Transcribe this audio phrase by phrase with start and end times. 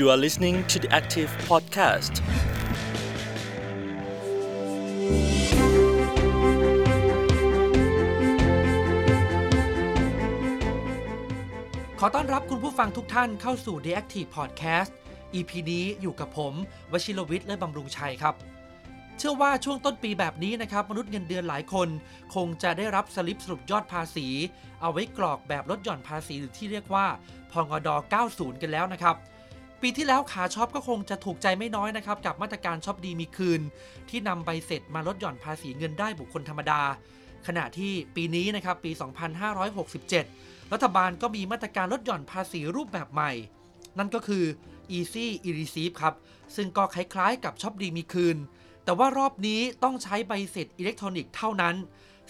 [0.00, 2.14] You are listening to the Active Podcast.
[12.00, 14.90] ขอต้อนรับคุณผู้ฟังทุกท่านเข้าสู่ The Active Podcast
[15.34, 16.54] EP นี้อยู่กับผม
[16.92, 18.34] วชิรวิทย์และบำรุงชัยครับ
[19.18, 21.88] เชื่อว่าช่วงต้นปีแบบนี้นะครับ มนุษย์เงินเดือนหลายคน
[22.34, 24.26] คงจะได้รับสลิปสรุปยอดภาษี
[24.80, 27.06] เอาไว้กรอกแบบลดหย่อนภาษีหรือที่เรียกว่า
[27.52, 27.88] ภ.ง.ด.
[28.24, 29.16] 90 กันแล้วนะครับ
[29.82, 33.60] ปีที่แล้วขาช็อปก็คงจะถูกใจไม่น้อยนะครับ กับมาตรการช็อปดีมีคืน
[34.08, 36.82] ที่นำใบเสร็จมาลดหย่อนภาษีเงินได้บุคคลธรรมดา
[37.46, 38.90] ขณะที่ปีนี้นะครับปี
[39.82, 43.32] 2567 รัฐบาลก็มีมาตรการลดหย่อนภาษีรูปแบบใหม่
[43.98, 44.44] นั่นก็คือ
[44.96, 46.14] Easy e-receipt ครับ
[46.56, 48.36] ซึ่งก็คล้ายๆ กับช็อปดีมีคืน
[48.84, 51.74] แต่ว่ารอบนี้ต้องใช้ใบเสร็จอิเล็กทรอนิกส์เท่านั้น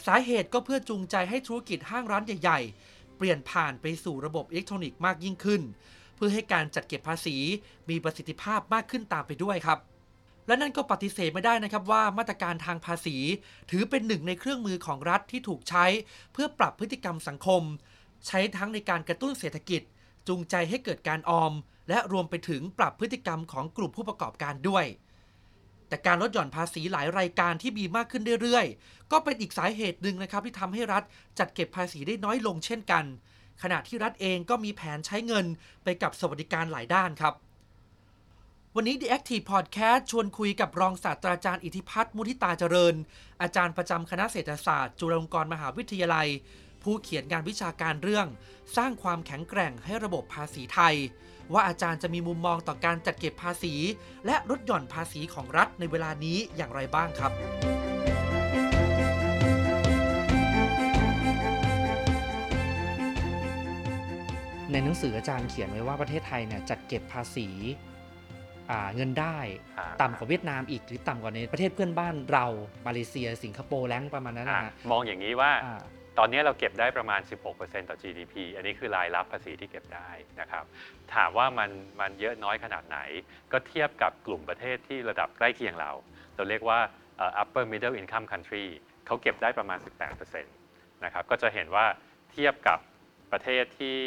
[0.07, 5.63] สาเหตุก็เพื่อจูงใจให้ธุรกิจห้างร้านใหญ่ ๆ เปลี่ยนผ่านไปสู่ระบบอิเล็กทรอนิกส์มากยิ่งขึ้น
[6.21, 7.37] พื่อให้การจัดเก็บภาษี
[7.89, 9.79] มีประสิทธิภาพมากขึ้นตามไปด้วยครับ
[10.47, 13.17] และนั่นก็ปฏิเสธไม่ได้นะครับว่ามาตรการทางภาษี
[13.71, 15.87] ถือเป็นหนึ่งในเครื่องมือของรัฐที่ถูกใช้
[16.33, 17.63] เพื่อปรับพฤติกรรมสังคม
[18.27, 19.83] ใช้ทั้งในการกระตุ้นเศรษฐกิจ
[20.29, 21.53] จูงใจให้เกิดการออม
[21.89, 24.85] และรวมไปถึงปรับพฤติกรรมของกลุ่มผู้ประกอบการด้วย
[25.91, 31.03] แต่การลดหย่อนภาษีหลายรายการที่มีมากขึ้นเรื่อยๆ ก็เป็นอีกสาเหตุหนึ่งนะครับที่ทำให้รัฐ
[31.39, 33.05] จัดเก็บภาษีได้น้อยลงเช่นกัน
[33.63, 35.47] ขณะที่รัฐเองก็มีแผนใช้เงิน
[35.85, 37.35] ไปกับสวัสดิการหลายด้านครับ
[38.77, 42.95] วันนี้ The Active Podcast ชวนคุยกับรองศาสตราจารย์อิทธิพัฒน์มุทิตาเจริญ
[43.43, 46.29] อาจารย์ประจำคณะเศรษฐศาสตร์ จุฬาลงกรณ์มหาวิทยาลัย
[46.83, 48.27] ผู้เขียนงานวิชาการเรื่อง
[48.77, 50.95] สร้างความแข็งแกร่งให้ระบบภาษีไทย
[51.53, 53.75] ว่าอาจารย์จะมีมุมมองต่อการจัดเก็บภาษี
[54.27, 57.33] และลดหย่อนภาษีของรัฐในเวลานี้อย่างไรบ้างครับ
[64.73, 67.49] ในหนังสืออาจารย์เขียนไว้ว่าประเทศไทยเนี่ยจัดเก็บภาษี
[68.71, 69.39] อ่าเงินได้
[69.79, 72.47] อ่าต่ำกว่าเวียดนามอีกหรือต่ำกว่าในประเทศเพื่อนบ้านเรา
[72.87, 75.81] มาเลเซีย สิงคโปร์แรงประมาณนั้นนะอะฮะมองอย่างนี้ว่าอ่า
[76.19, 77.21] ตอนนี้เราเก็บได้ประมาณ
[77.55, 80.11] 16%ต่อ GDP อันนี้คือรายรับภาษีที่เก็บได้
[80.41, 80.65] นะครับ
[81.15, 81.71] ถามว่ามัน
[82.01, 82.99] มันเยอะน้อยขนาดไหน
[83.53, 85.91] ก็เทียบกับกลุ่มประเทศที่ระดับใกล้เคียงเรา
[86.37, 86.79] เราเรียกว่า
[87.17, 88.67] เอ่อ upper middle income country
[89.07, 89.79] เขาเก็บได้ประมาณ
[90.21, 91.87] 18%นะครับ ก็จะเห็นว่า
[92.33, 92.79] เทียบกับ
[93.33, 93.99] ประเทศที่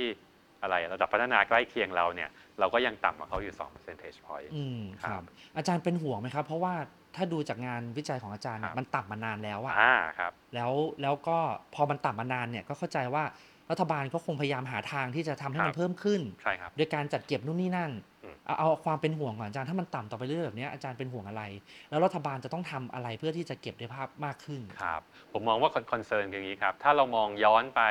[0.63, 2.29] อะไรระดับพัฒนาใกล้เคียงเราเนี่ย
[2.59, 5.23] เราก็ยังต่ำกว่าเขาอยู่2 percentage point อืมคครัรับบ
[5.57, 6.73] อาจารย์เป็นห่วงไหมครับ เพราะว่า
[7.15, 10.71] ถ้าดูจากงานวิจัยของอาจารย์เนี่คยรับมันต่ำมานานแล้วอะอ่าครับแล้ว
[11.01, 11.37] แล้วก็
[11.75, 13.23] พอมันต่ำมานานเนี่ยก็เข้าใจว่า
[13.71, 17.91] รัฐบาลก็คงพยายามหาทางที่จะทำให้มัครันบเพิ่มขึ้นใช่ครับโดยการจัดเก็บนู่นนี่นั่น
[18.23, 21.43] อืมเอาเอาความเป็นห่วงก่อนอาจารย์ถ้ามันต่ำต่อไปเรื่อยๆแบบเนี้ยอาจารย์เป็นห่วงอะไร
[21.89, 25.01] แล้วรัฐบาลจะต้องทำอะไรเพื่อที่จะเก็บได้ภาพมากขึ้นครับ
[25.33, 27.81] ผมมองว่าคอนเซิร์นอย่างนี้ครับถ้าเรามองย้อนไป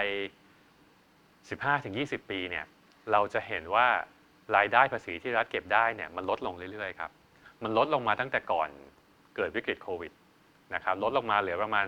[1.48, 2.64] 15-20 ปีเนี่ย
[3.12, 3.86] เราจะเห็นว่า
[4.56, 7.10] รายได้ภาษีที่รัฐเก็บได้เนี่ยมันลดลงเรื่อยๆครับ
[7.62, 8.68] มันลดลงมาตั้งแต่ก่อน
[9.36, 10.12] เกิดวิกฤตโควิด
[10.74, 11.86] นะครับลดลงมาเหลือประมาณ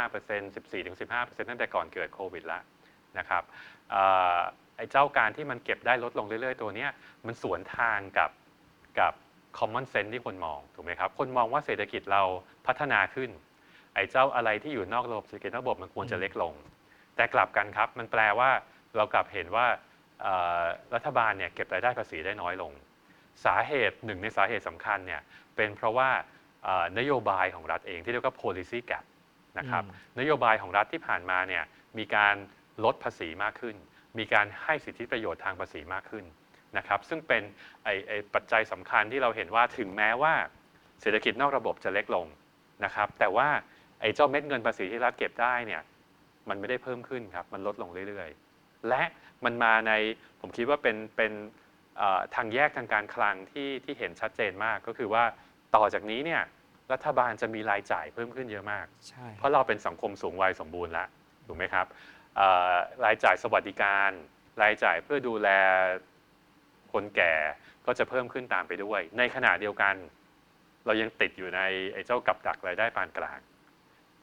[0.00, 2.62] 15% 14-15%ตั้งแต่ก่อนเกิดโควิดล้ว
[3.18, 3.42] นะครับ
[4.76, 6.90] ไอ้เจ้าการที่มันเก็บได้ลดลงเรื่อย ๆ ตัวเนี้ย
[7.26, 8.30] มันสวนทางกับ
[9.00, 9.12] กับ
[9.58, 12.22] common sense ที่คนมองถูกไหมครับ คนมองว่าเศรษฐกิจเรา
[12.66, 13.30] พัฒนาขึ้น
[13.94, 16.54] ไอ้เจ้าอะไรที่อยู่นอกระบบเศรษฐกิจนอกระบบมันควรจะเล็กลง
[17.16, 18.50] แต่กลับกันครับ มันแปลว่า
[18.96, 19.66] เรากลับเห็นว่า
[20.22, 20.62] เอ่อ
[20.94, 22.72] รัฐบาลเนี่ยเก็บรายได้ภาษีได้น้อยลง
[23.44, 25.20] สาเหตุหนึ่งในสาเหตุสำคัญเนี่ย
[25.56, 26.10] เป็นเพราะว่า
[26.64, 29.04] เอ่อนโยบายของรัฐเองที่เรียกว่า policy gap
[29.58, 31.64] นะครับอืมนโยบายของรัฐที่ผ่านมาเนี่ย
[31.98, 32.34] มีการ
[32.84, 33.76] ลดภาษีมากขึ้น
[34.18, 36.24] มีการให้สิทธิประโยชน์ทางภาษีมากขึ้น
[36.76, 37.42] นะครับซึ่งเป็น
[37.84, 40.34] ไอ้ไอ้ปัจจัยสำคัญที่เราเห็นว่าถึงแม้ว่า
[41.00, 42.26] เศรษฐกิจนอกระบบจะเล็กลง
[42.84, 43.48] นะครับแต่ว่า
[44.00, 45.82] ไอ้เจ้าเม็ดเงินภาษีที่รัฐเก็บได้เนี่ย
[46.48, 48.45] มันไม่ได้เพิ่มขึ้นครับมันลดลงเรื่อยๆ
[48.88, 49.02] และ
[49.44, 49.92] มันมาใน
[50.40, 51.32] ผมคิดว่าเป็นเป็น
[51.96, 55.24] เอ่อทางแยกทางการคลังที่ที่เห็นชัดเจนมากก็คือว่า
[55.76, 56.42] ต่อจากนี้เนี่ย
[56.92, 61.08] รัฐบาลจะมีรายจ่ายเพิ่มขึ้นเยอะมากใช่เพราะเราเป็นสังคมสูงวัยสมบูรณ์แล้ว
[61.46, 61.86] ถูกไหมครับ
[62.36, 62.72] เอ่อ
[63.04, 64.10] รายจ่ายสวัสดิการ
[64.62, 65.48] รายจ่ายเพื่อดูแล
[66.92, 67.34] คนแก่
[67.86, 69.94] ก็จะเพิ่มขึ้นตามไปด้วย ในขณะเดียวกัน
[70.86, 71.60] เรายังติดอยู่ใน
[71.92, 73.40] ไอ้เจ้ากับดักรายได้ปานกลาง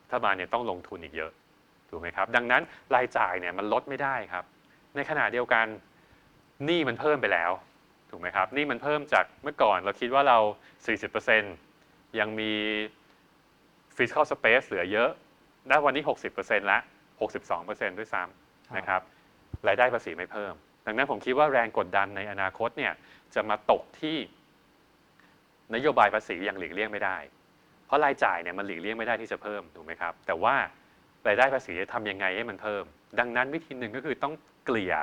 [0.03, 1.31] รัฐบาลเนี่ยต้องลงทุนอีกเยอะ
[1.93, 2.63] ถูกไหมครับ ดังนั้น
[2.95, 4.43] รายจ่ายเนี่ยมันลดไม่ได้ครับ
[4.95, 5.65] ในขณะเดียวกัน
[6.65, 7.51] หนี้มันเพิ่มไปแล้ว
[8.09, 10.37] ถูกไหมครับหนี้มันเพิ่มจากเมื่อก่อนเราคิดว่าเรา
[11.23, 12.51] 40%ยังมี
[13.97, 15.09] fiscal space เหลือเยอะ
[15.71, 16.03] ณวันนี้
[16.37, 16.79] 60%ละ
[17.39, 19.01] 62%ด้วยซ้ำนะครับ
[19.67, 20.53] รายได้ภาษีไม่เพิ่ม
[20.85, 22.93] ดังนั้นผมคิดว่าแรงกดดันในอนาคตเนี่ย
[23.35, 24.17] จะมาตกที่
[25.75, 27.17] นโยบายภาษีอย่างหลีกเลี่ยงไม่ได้
[27.85, 30.55] เพราะรายจ่ายเนี่ยมันหลีกเลี่ยงไม่ได้ที่จะเพิ่มถูกไหมครับ แต่ว่า
[31.27, 32.83] รายได้ภาษีจะทำยังไงให้มันเพิ่ม
[33.19, 34.33] ดังนั้นวิธีหนึ่งก็คือต้อง
[34.65, 34.93] เกลี่ย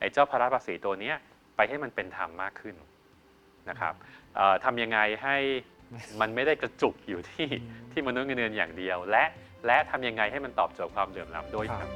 [0.00, 1.16] ไอ้เจ้าภาระภาษีตัวเนี้ย
[1.56, 2.76] ไปให้มันเป็นธรรมมากขึ้น
[3.68, 3.94] นะครับ
[4.36, 5.36] เอ่อทำยังไงให้
[6.20, 9.24] มันไม่ได้กระจุกอยู่ที่อืมที่มนุษย์เงินเดือนอย่างเดียว และ
[9.66, 11.88] และทำยังไงให้มันตอบโจทย์ความเหลื่อมล้ำด้วยครับ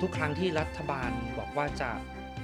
[0.00, 1.90] ทุกครั้งที่รัฐบาลบอกว่าจะ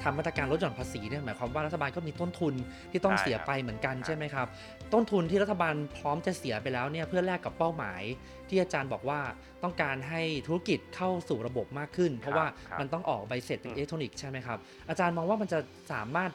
[0.04, 2.54] ทำมาตรการลดหย่อนภาษีเนี่ยหมายความว่ารัฐบาลก็มีต้นทุน
[2.90, 4.46] ที่ต้องใช่เสียครับไปเหมือนกันครับใช่ไหมครับ
[4.92, 8.02] ต้นทุนที่รัฐบาลพร้อมจะเสียไปแล้วเนี่ยเพื่อแลกกับเป้าหมาย
[8.48, 9.20] ที่อาจารย์บอกว่า
[9.62, 14.58] ต้องการให้ธุรกิจเข้าสู่ระบบมากขึ้น เพราะว่าครับมันต้องออกใบเสร็จเป็นอืมอิเล็กทรอนิกส์ใช่ไหมครับ
[14.88, 15.58] อาจารย์มองว่ามันจะ
[15.92, 16.30] สามารถ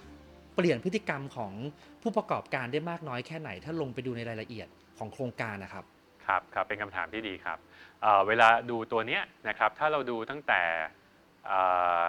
[0.56, 1.54] เปลี่ยนพฤติกรรมของ
[2.02, 4.68] ผู้ประกอบการได้มากน้อยแค่ไหน ถ้าลงไปดูในรายละเอียด
[4.98, 5.84] ของโครงการนะครับ
[6.26, 7.58] ครับครับเป็นคำถามที่ดีครับ
[8.02, 10.62] เอ่อเวลาดูตัวเนี้ยนะครับถ้าเราดูตั้งแต่
[11.46, 11.60] เอ่
[12.02, 12.04] อ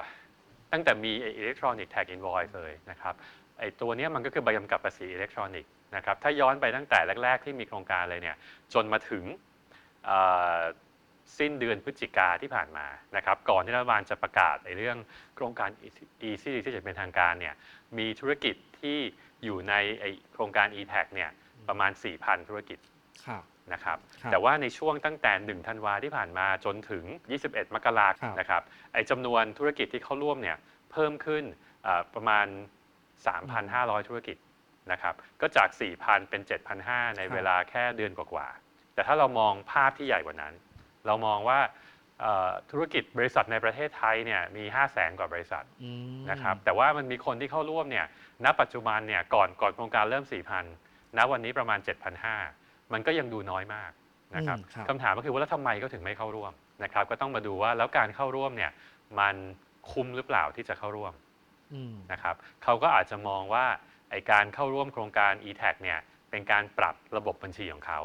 [0.73, 3.15] ตั้งแต่มี electronic tax invoice เลยนะครับ
[3.59, 8.37] ไอตัวนี้มันก็คือใบกำกับภาษีอิเล็กทรอนิกส์นะครับถ้าย้อนไปตั้งแต่แรก ๆ ที่มีโครงการเลยเนี่ย
[8.75, 9.25] จนมาถึง
[11.39, 12.87] สิ้นเดือนพฤศจิกาที่ผ่านมา
[13.17, 14.99] นะครับก่อนที่รัฐบาลจะประกาศในเรื่อง
[15.35, 15.71] โครงการ
[16.29, 17.55] EC ที่จะเป็นทางการเนี่ย
[17.99, 18.99] มีธุรกิจที่
[19.45, 21.31] อยู่ในไอโครงการ e-tax เนี่ย
[21.69, 21.91] ประมาณ
[22.21, 22.79] 4,000 ธุรกิจ
[23.73, 27.05] นะครับครับแต่ว่าในช่วงตั้งแต่ 1 ธันวาที่ผ่านมาจนถึง
[27.41, 28.63] 21 มกราคครัมบนะครับ
[28.93, 30.57] ไอ้จำนวนธุรกิจที่เข้าร่วมเนี่ย
[30.93, 31.45] เพิ่มขึ้น
[31.87, 32.47] อ่าประมาณ
[33.27, 34.37] 3,500 ธุรกิจ
[34.93, 35.69] นะครับก็จาก
[36.01, 36.41] 4,000 เป็น
[36.81, 40.55] 7,500 ในเวลาแค่เดือนกว่าๆแต่ถ้าเรามองภาพที่ใหญ่กว่านั้น
[41.07, 41.61] เรามองว่า
[42.21, 45.91] เอ่อธุรกิจบริษัทในประเทศไทยเนี่ยมี 5 0 0แสนกว่าบริษัทอื
[46.21, 48.07] มนะครับแต่ว่ามันมีคนที่เข้าร่วมเนี่ย
[48.45, 50.25] ณปัจจุบันเนี่ยก่อนก่อนโครงการเริ่ม
[50.71, 52.60] 4,000ณวันนี้ประมาณ 7,500
[52.93, 53.91] มันก็ยังดูน้อยมาก
[54.37, 56.53] นะครับอืมครับ คำถามก็คือว่าแล้วทำไมเขาถึงไม่เข้าร่วม
[56.85, 58.71] นะครับ ก็ต้องมาดูว่าแล้วการเข้าร่วมเนี่ย
[59.21, 59.37] มัน
[59.91, 61.13] คุ้มหรือเปล่าที่จะเข้าร่วม
[61.75, 62.35] อืม นะครับ
[62.65, 63.67] เขาก็อาจจะมองว่า
[64.11, 65.99] ไอการเข้าร่วมโครงการ e-tax เนี่ย
[66.31, 68.01] เป็นการปรับระบบบัญชีของเขา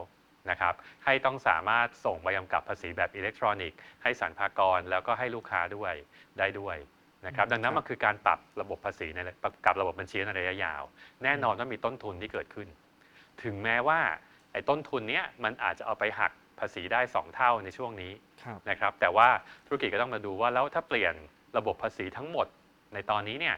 [0.50, 0.74] นะครับ
[1.06, 5.94] ให้ต้องสามารถส่งใบกำกับภาษีแบบอิเล็กทรอนิกส์ให้สรรพากรแล้วก็ให้ลูกค้าด้วย
[6.40, 6.78] ได้ด้วย
[7.26, 10.84] นะครับอืมดังนั้นครับ มันคือการปรับระบบภาษีในปรับกับระบบบัญชีในระยะยาว
[11.24, 12.68] แน่นอนว่ามีต้นทุนที่เกิดขึ้น
[13.44, 14.00] ถึงแม้ว่า
[14.56, 18.12] ไอ้ต้นทุนเนี้ยมันอาจจะเอาไปหักภาษีได้ 2 เท่าในช่วงนี้
[18.44, 19.28] ครับ นะครับ แต่ว่า
[19.68, 21.13] ธุรกิจก็ต้องมาดูว่าแล้วถ้าเปลี่ยน
[21.57, 22.48] ระบบภาษีทั้งหมด
[22.94, 23.57] ในตอนนี้เนี่ย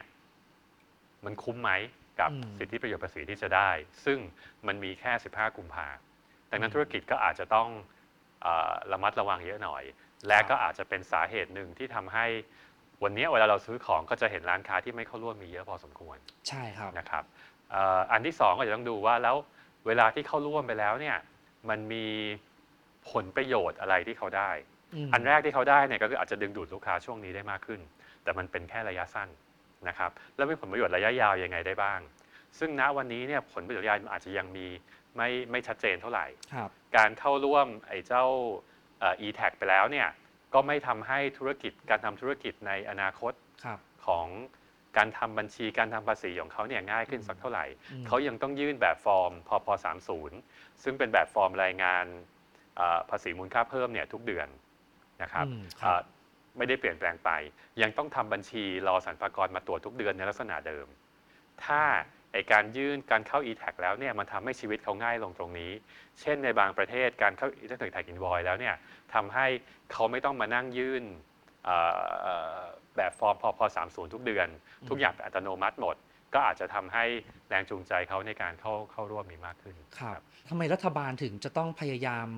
[1.24, 1.70] มันคุ้มไหม
[2.20, 3.70] กับอืม สิทธิประโยชน์ภาษีที่จะได้
[4.04, 4.18] ซึ่ง
[4.66, 5.88] มันมีแค่ 15 กุมภา
[6.50, 7.68] ดังนั้นอืมธุรกิจก็อาจจะต้อง
[8.42, 9.82] เออระมัดระวังเยอะหน่อย
[10.26, 12.26] และครับก็อาจจะเป็นสาเหตุหนึ่งที่ทำให้
[13.02, 16.16] วันนี้เวลาเราซื้อของก็จะเห็นร้านค้าที่ไม่เข้าร่วมมีเยอะพอสมควร
[16.48, 17.24] ใช่ครับ นะครับ
[17.70, 19.36] เอ่ออันที่สองก็จะต้องดูว่าแล้ว
[19.88, 21.16] เวลาที่เข้าร่วมไปแล้วเนี่ย
[21.68, 22.06] มันมี
[23.10, 24.50] ผลประโยชน์อะไรที่เขาได้
[25.08, 27.80] มอันแรกที่เขาได้เนี่ยก็คืออาจจะดึงดูดลูกค้าช่วงนี้ได้มากขึ้น
[28.22, 29.28] แต่มันเป็นแค่ระยะสั้น
[29.88, 32.00] นะครับแล้วมีผลประโยชน์ระยะยาวยังไงได้บ้าง
[32.58, 34.66] ซึ่งณวันนี้เนี่ยผลประโยชน์ระยะยาวอาจจะยังมี
[35.16, 38.24] ไม่ไม่ชัดเจนเท่าไหร่ครับการเข้าร่วมไอ้เจ้า
[39.00, 40.08] เอ่อ e-tax ไปแล้วเนี่ย
[40.54, 43.32] ก็ไม่ทำให้ธุรกิจการทำธุรกิจในอนาคต
[43.64, 44.26] ครับของ
[44.96, 49.66] การทำบัญชีการทำภาษีของเขาเนี่ยง่ายขึ้นสักเท่าไหร่อืมเขายังต้องยื่นแบบฟอร์มพพ
[50.24, 52.04] 30 ซึ่งเป็นแบบฟอร์มรายงาน
[52.76, 54.48] เอ่อภาษีมูลค่าเพิ่มเนี่ยทุกเดือน
[55.22, 56.00] นะครับอืมครับเอ่อ
[56.56, 57.30] ไม่ได้เปลี่ยนแปลงไป
[57.82, 60.86] ยังต้องทำบัญชีรอสรรพากรมาตรวจทุกเดือนในลักษณะเดิม
[61.64, 61.82] ถ้า
[62.32, 65.72] ไอการยื่นการเข้า e-tax แล้วเนี่ยมันทำให้ชีวิตเขาง่ายลงตรงนี้
[66.20, 68.74] เช่นในบางประเทศการเข้า e-tax tax invoice แล้วเนี่ย
[69.14, 69.46] ทำให้
[69.92, 71.04] เขาไม่ต้องมานั่งยื่น
[72.98, 74.48] เอ่อเอ่อแบบฟอร์มพพ30ทุกเดือน
[74.88, 75.96] ทุกอย่างเป็นอัตโนมัติหมด
[76.34, 77.04] ก็อาจจะทำให้
[77.48, 82.28] แรงจูงใจเขาในการเข้าเข้าร่วมมีมากขึ้นครับทำไมรัฐบาลถึงจะต้องพยายาม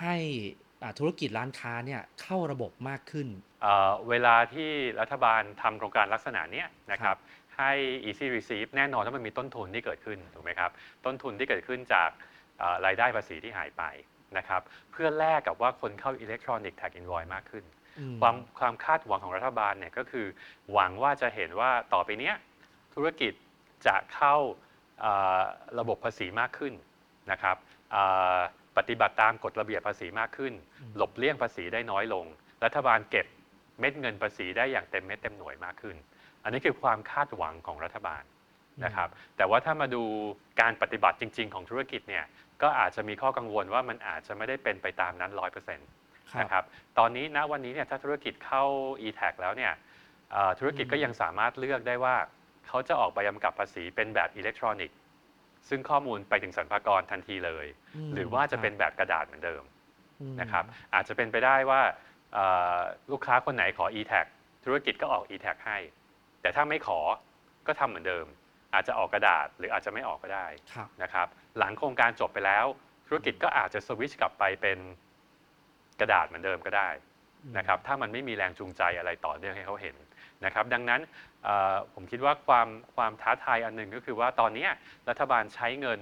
[0.00, 0.16] ให้
[0.82, 3.28] อ่าธุรกิจร้านค้าเนี่ยเข้าระบบมากขึ้น
[3.62, 7.16] เอ่อเวลาที่รัฐบาลทำโครงการลักษณะเนี้ยนะครับ
[7.56, 7.72] ให้
[8.08, 10.70] easy receive แน่นอนว่ามันมีต้นทุนที่เกิดขึ้นถูกไหมครับ
[11.04, 12.10] ต้นทุนที่เกิดขึ้นจาก
[12.58, 13.84] เอ่อรายได้ภาษีที่หายไป
[14.38, 17.75] นะครับเพื่อแลกกับว่าคนเข้า electronic tax invoice มากขึ้นอืม
[18.20, 20.26] ความความคาดหวังของรัฐบาลเนี่ยก็คือ
[20.72, 22.34] หวังว่าจะเห็นว่าต่อไปเนี้ย
[22.94, 23.32] ธุรกิจ
[23.86, 24.34] จะเข้า
[25.00, 25.42] เอ่อ
[25.78, 26.74] ระบบภาษีมากขึ้น
[27.30, 27.56] นะครับ
[27.92, 28.02] เอ่
[28.36, 28.38] อ
[28.76, 32.24] ปฏิบัติตามกฎระเบียบภาษีมากขึ้นอืมหลบเลี่ยงภาษีได้น้อยลง
[32.64, 33.26] รัฐบาลเก็บ
[33.80, 35.96] เม็ดเงินภาษีได้อย่างเต็มเม็ดเต็มหน่วยมากขึ้น
[36.44, 38.22] อันนี้คือความคาดหวังของรัฐบาล
[38.84, 40.02] นะครับแต่ว่าถ้ามาดู
[40.60, 42.24] การปฏิบัติจริง ๆ ของธุรกิจเนี่ย
[42.62, 45.88] ก็อาจจะมีข้อกังวลว่ามันอาจจะไม่ได้เป็นไปตามนั้นร้อยเปอร์เซ็นต์
[46.32, 46.64] ครับ นะครับ
[46.98, 48.64] ตอนนี้ณวันนี้เนี่ยถ้าธุรกิจเข้า
[49.06, 49.72] e-tax แล้วเนี่ย
[50.32, 52.16] เอ่อธุรกิจอืมก็ยังสามารถเลือกได้ว่า
[52.66, 54.98] เขาจะออกใบกำกับภาษีเป็นแบบอิเล็กทรอนิกส์
[55.68, 57.66] ซึ่งข้อมูลไปถึงสรรพากรทันทีเลย
[58.08, 59.62] มหรือว่าจะคบเป็นแบบกระดาษเหมือนเดิม
[60.20, 60.64] อืม นะครับ
[60.94, 61.80] อาจจะเป็นไปได้ว่า
[62.34, 62.44] เอ่
[62.76, 62.78] อ
[63.10, 64.26] ลูกค้าคนไหนขอ e-tax
[64.64, 65.78] ธุรกิจก็ออก e-tax ให้
[66.40, 66.98] แต่ถ้าไม่ขอ
[67.66, 68.26] ก็ทำเหมือนเดิม
[68.74, 71.26] อาจจะออกกระดาษหรืออาจจะไม่ออกก็ได้ครับ นะครับ
[71.58, 72.66] หลังโครงการจบไปแล้ว
[73.06, 74.78] ธุรกิจก็อาจจะสวิตชกลับไปเป็น
[76.00, 76.88] กระดาษเหมือนเดิมก็ได้
[77.58, 79.96] นะครับถ้ามันไม่มีแรงจูงใจอะไรต่อเนื่องให้เขาเห็น
[80.44, 81.00] นะครับดังนั้น
[81.44, 84.70] เอ่อผมคิดว่าความความท้าทายอันหนึ่งก็คือว่าตอนเนี้ย
[85.08, 86.00] รัฐบาลใช้เงิน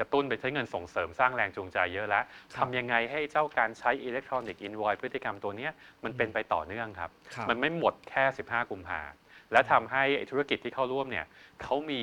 [0.00, 5.72] กระตุ้นไปใช้เงินส่งเสริมสร้างแรงจูงใจเยอะแล้วครับทำยังไงให้เจ้าการใช้อิเล็กทรอนิกส์อินวอยพฤติกรรมตัวเนี้ย
[6.04, 9.00] มันเป็นไปต่อเนื่องครับครับ มันไม่หมดแค่ 15 กุมภา
[9.52, 11.26] และทำให้ไอ้ธุรกิจที่เข้าร่วมเนี่ย
[11.62, 12.02] เขามี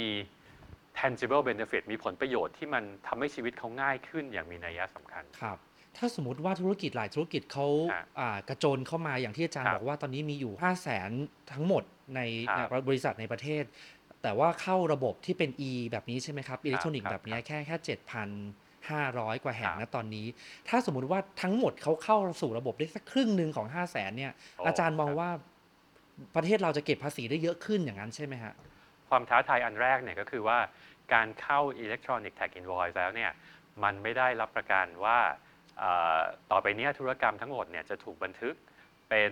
[1.00, 5.58] tangible benefit มีผลประโยชน์ที่มันทำให้ชีวิตเขาง่ายขึ้นอย่างมีนัยสำคัญครับ
[5.98, 11.10] ถ้าสมมติว่าธุรกิจหลายธุรกิจเขาฮะอ่ากระโจนเข้ามาอย่างที่อาจารย์ครับบอกว่าตอนนี้มีอยู่ 5 0 0แสน
[11.54, 11.84] ทั้งหมด
[12.16, 12.20] ใน
[12.50, 13.64] ครับในบริษัทในประเทศ
[14.24, 17.78] แต่ว่าเข้าระบบที่เป็น e แบบนี้ใช่ไหมครับอิเล็กทรอนิกคส์รับแบบนี้แค่แค่
[19.36, 20.28] 7,500กว่าแห่งครับนะตอนนี้
[20.70, 25.32] ถ้าสมมุติว่าทั้งหมดเขาเข้าสู่ระบบได้สักครึ่งหนึ่งของ5 0 0แสนเนี่ยโอ้อาจารย์มองครับว่า
[26.36, 28.54] ประเทศเราจะเก็บภาษีได้เยอะขึ้นอย่างนั้นใช่ไหมฮะ
[29.10, 30.60] ความท้าทายอันแรกเนี่ยก็คือว่า
[31.14, 33.32] การเข้า Electronic Tag Invoice แล้วเนี่ย
[33.84, 35.49] มันไม่ได้รับประกันว่าเอ่อ
[36.52, 38.56] ต่อไปเนี้ธุรกรรมทั้งหมดเนี่ยจะถูกบันทึก
[39.10, 39.32] เป็น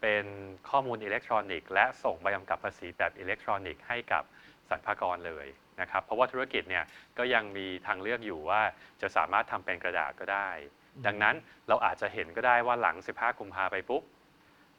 [0.00, 0.26] เป็น
[0.68, 4.22] ข้อมูลอิเล็กทรอนิกส์และส่งใบกำกับภาษีแบบอิเล็กทรอนิกส์ให้กับ
[4.68, 5.46] สรรพากรเลย
[5.80, 6.84] นะครับเพราะว่าธุรกิจเนี่ย
[7.18, 8.62] ก็ยังมีทางเลือกอยู่ว่า
[9.02, 10.48] จะสามารถทำเป็นกระดาษก็ได้
[10.94, 11.34] อืมดังนั้น
[11.68, 14.02] เราอาจจะเห็นก็ได้ว่าหลัง 15 กุมภาไปปุ๊บ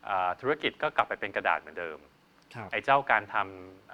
[0.08, 1.98] อ่าธุรกิจก็กลับไปเป็นกระดาษเหมือนเดิม
[2.56, 3.94] ครับไอ้เจ้าการทำ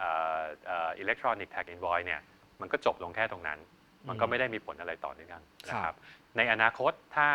[1.00, 2.22] อิเล็กทรอนิกส์แท็กอินวอยเนี่ย
[2.62, 3.60] มันก็จบลงแค่ตรงนั้น
[4.08, 5.96] มันก็ไม่ได้มีผลอะไรต่อเนื่องนะคครัรับบ
[6.38, 7.30] ในอนาคตถ้า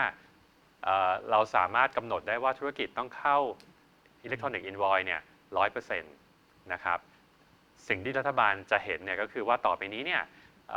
[1.30, 3.38] เราสามารถกำหนดได้ว่าธุรกิจต้องเข้า
[4.22, 5.20] อิเล็กทรอนิกส์อินวอยเนี่ย
[5.56, 6.14] ร้อยเปอร์เซ็นต์
[6.72, 6.98] นะครับ
[7.88, 10.22] สิ่งที่รัฐบาลจะเห็นเนี่ยก็คือว่าต่อไปนี้เนี่ย
[10.70, 10.74] เ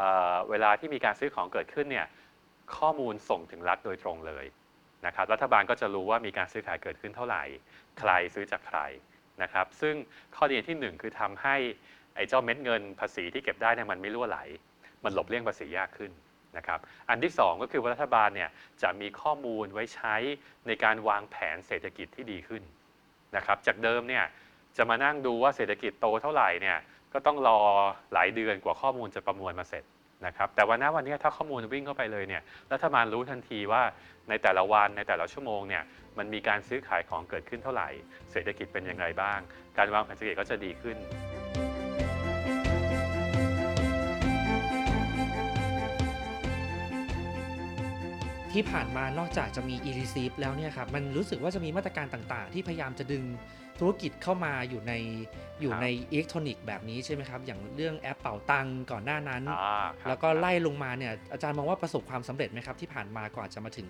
[0.50, 2.07] เวลาที่มีการซื้อของเกิดขึ้นเนี่ย
[2.77, 4.45] ข้อมูลส่งถึงรัฐโดยตรงเลย
[5.05, 7.43] นะครับรัฐบาลก็จะรู้ว่ามีการซื้อขายเกิดขึ้นเท่าไหร่
[8.00, 8.79] ใครซื้อจากใคร
[9.43, 9.95] นะครับ ซึ่ง
[10.36, 11.55] ข้อดีที่หนึ่งคือทำให้
[12.15, 14.39] ไอ้เจ้าเม็ดเงินภาษีที่เก็บได้เนี่ยมันไม่รั่วไหล
[15.03, 16.12] มันหลบเลี่ยงภาษียากขึ้น
[16.57, 18.49] นะครับอันที่สองก็คือรัฐบาลเนี่ย
[18.81, 20.15] จะมีข้อมูลไว้ใช้
[20.67, 22.63] ในการวางแผนเศรษฐกิจที่ดีขึ้น
[23.35, 24.23] นะครับจากเดิมเนี่ย
[24.77, 26.77] จะมานั่งดูว่าเศรษฐกิจโตเท่าไหร่เนี่ย
[27.13, 27.59] ก็ต้องรอ
[28.13, 29.83] หลายเดือนกว่าข้อมูลจะประมวลมาเสร็จ
[30.25, 32.41] นะครับแต่วันนี้วันนี้ถ้าข้อมูลวิ่งเข้าไปเลยเนี่ย
[32.73, 33.81] รัฐบาลรู้ทันทีว่า
[34.29, 35.83] ในแต่ละวันในแต่ละชั่วโมงเนี่ย
[36.17, 37.89] มันมีการซื้อขายของเกิดขึ้นเท่าไหร่
[38.31, 39.39] เศรษฐกิจเป็นอย่างไรบ้าง
[39.77, 40.97] การวางแผนเศรษฐกิจก็จะดีขึ้น
[48.57, 53.23] ที่ผ่านมานอกจากจะมี e-receipt แล้วเนี่ยครับมันรู้สึกว่าจะมีมาตรการต่างๆ ที่พยายามจะดึง
[53.79, 54.93] ธุรกิจเข้ามาอยู่ใน
[55.61, 63.87] อยู่ครับในอิเล็กทรอนิกส์แบบนี้ใช่ไหมครับ อย่างเรื่องแอปเป่าตังค์ก่อนหน้านั้นอ่าครับแล้วก็ไล่ลงมาเนี่ยอาจารย์มองว่าประสบความสำเร็จไหมครับ ที่ผ่านมาก่อนจะมาถึง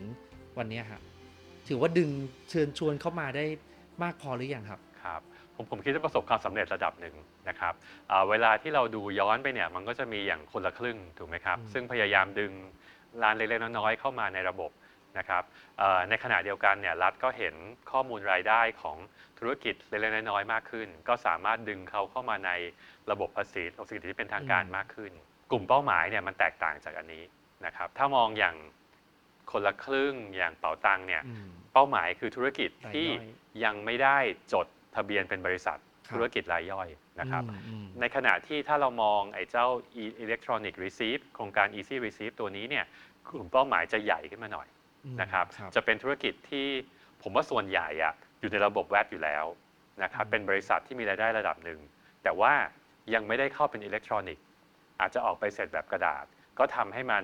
[0.57, 1.01] วันเนี้ยครับ
[1.67, 2.09] ถือว่าดึง
[2.49, 3.45] เชิญชวนเข้ามาได้
[4.03, 5.21] มากพอหรือยังครับครับ
[5.55, 7.15] ผมผมคิดว่าประสบความสำเร็จระดับหนึ่ง
[7.49, 7.73] นะครับ
[8.11, 12.51] อ่าเวลาที่เราดูย้อนไปเนี่ยมันก็จะมีอย่างคนละครึ่งถูกไหมครับอืมซึ่งพยายามดึง
[13.23, 14.71] ร้านเล็กๆน้อยๆเข้ามาในระบบ
[15.17, 15.43] นะครับ
[15.77, 17.53] เอ่อในขณะเดียวกันเนี่ยรัฐก็เห็น
[17.91, 18.97] ข้อมูลรายได้ของ
[19.39, 22.51] ธุรกิจเล็กๆน้อยๆมากขึ้น ก็สามารถดึงเขาเข้ามาใน
[23.11, 25.11] ระบบภาษีภาษีที่เป็นทางการอืมมากขึ้น
[25.51, 27.23] กลุ่มเป้าหมายเนี่ยมันแตกต่างจากอันนี้
[27.65, 28.55] นะครับถ้ามองอย่าง
[29.51, 33.27] คนละครึ่งอย่างเป๋าตังค์เนี่ยอืมเป้าหมายคือธุรกิจที่รายย่อย
[33.63, 34.17] ยังไม่ได้
[34.53, 39.65] จดทะเบียนเป็นบริษัทครับ ธุรกิจรายย่อยนะครับอืมอืมในขณะที่ถ้าเรามองไอ้เจ้า
[40.01, 42.85] e- electronic receipt โครงการ easy receipt ตัวนี้เนี่ย
[43.29, 44.67] กลุ่มเป้าหมายจะใหญ่ขึ้นมาหน่อย
[45.05, 46.67] อืมนะครับครับ จะเป็นธุรกิจที่
[47.23, 49.45] ผมว่าส่วนใหญ่อะอยู่ในระบบแวดอยู่แล้ว
[50.03, 51.79] นะครับอืมเป็นบริษัทที่มีรายได้ระดับหนึ่ง
[52.23, 52.53] แต่ว่า
[53.13, 54.45] ยังไม่ได้เข้าเป็นอิเล็กทรอนิกส์
[54.99, 56.25] อาจจะออกไปเสร็จแบบกระดาษ
[56.59, 57.23] ก็ทำให้มัน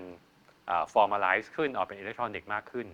[0.69, 2.87] อ่า formalize ขึ้นออกเป็นอิเล็กทรอนิกส์มากขึ้น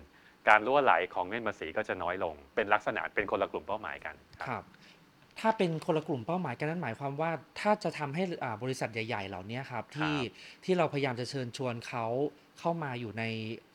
[0.48, 4.64] การรั่วไหลของเงินภาษีก็จะน้อยลง เป็นลักษณะเป็นคนละกลุ่มเป้าหมายกัน ครับครับ
[5.40, 7.30] ถ้าเป็นคนละกลุ่มเป้าหมายกันนั้นหมายความว่า
[7.60, 10.14] ถ้าจะทำให้อ่าบริษัทใหญ่ ๆ เหล่านี้ครับที่
[10.64, 12.06] ที่เราพยายามจะเชิญชวนเขา
[12.58, 13.24] เข้ามาอยู่ใน